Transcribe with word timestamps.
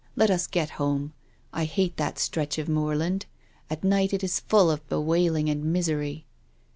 Let 0.15 0.31
us 0.31 0.47
get 0.47 0.71
home. 0.81 1.13
I 1.53 1.65
hate 1.65 1.97
that 1.97 2.17
stretch 2.17 2.57
of 2.57 2.67
moorland. 2.67 3.27
At 3.69 3.83
night 3.83 4.13
it 4.13 4.23
is 4.23 4.39
full 4.39 4.71
of 4.71 4.89
bewailing 4.89 5.47
and 5.47 5.63
misery." 5.63 6.25